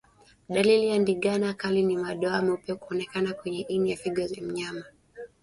[0.49, 4.85] Dalili ya ndigana kali ni madoa meupe kuonekana kwenye ini na figo za mnyama